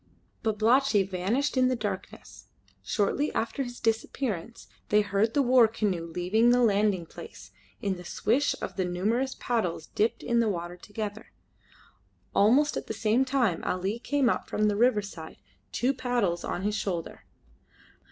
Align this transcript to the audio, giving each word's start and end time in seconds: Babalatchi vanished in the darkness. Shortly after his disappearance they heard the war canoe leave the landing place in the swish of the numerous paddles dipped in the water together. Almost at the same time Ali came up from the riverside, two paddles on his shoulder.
Babalatchi 0.41 1.03
vanished 1.03 1.55
in 1.55 1.67
the 1.67 1.75
darkness. 1.75 2.45
Shortly 2.81 3.31
after 3.35 3.61
his 3.61 3.79
disappearance 3.79 4.65
they 4.89 5.01
heard 5.01 5.35
the 5.35 5.43
war 5.43 5.67
canoe 5.67 6.07
leave 6.07 6.31
the 6.33 6.59
landing 6.63 7.05
place 7.05 7.51
in 7.83 7.97
the 7.97 8.03
swish 8.03 8.55
of 8.63 8.77
the 8.77 8.83
numerous 8.85 9.35
paddles 9.39 9.85
dipped 9.93 10.23
in 10.23 10.39
the 10.39 10.49
water 10.49 10.75
together. 10.75 11.31
Almost 12.33 12.75
at 12.77 12.87
the 12.87 12.95
same 12.95 13.25
time 13.25 13.63
Ali 13.63 13.99
came 13.99 14.27
up 14.27 14.49
from 14.49 14.69
the 14.69 14.75
riverside, 14.75 15.37
two 15.71 15.93
paddles 15.93 16.43
on 16.43 16.63
his 16.63 16.73
shoulder. 16.75 17.25